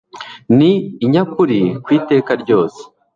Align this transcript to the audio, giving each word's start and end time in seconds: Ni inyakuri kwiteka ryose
Ni 0.57 0.71
inyakuri 1.05 1.59
kwiteka 1.83 2.31
ryose 2.41 2.81